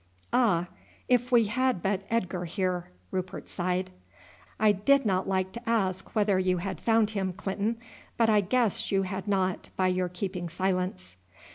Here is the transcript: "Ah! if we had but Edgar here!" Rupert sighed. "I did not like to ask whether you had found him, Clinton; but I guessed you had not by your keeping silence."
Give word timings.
"Ah! 0.33 0.65
if 1.07 1.31
we 1.31 1.43
had 1.43 1.83
but 1.83 2.07
Edgar 2.09 2.45
here!" 2.45 2.89
Rupert 3.11 3.47
sighed. 3.49 3.91
"I 4.59 4.71
did 4.71 5.05
not 5.05 5.27
like 5.29 5.51
to 5.51 5.69
ask 5.69 6.15
whether 6.15 6.39
you 6.39 6.57
had 6.57 6.81
found 6.81 7.11
him, 7.11 7.33
Clinton; 7.33 7.77
but 8.17 8.27
I 8.27 8.41
guessed 8.41 8.91
you 8.91 9.03
had 9.03 9.27
not 9.27 9.69
by 9.77 9.89
your 9.89 10.09
keeping 10.09 10.49
silence." 10.49 11.17